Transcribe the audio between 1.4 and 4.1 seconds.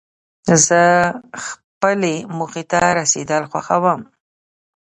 خپلې موخي ته رسېدل خوښوم.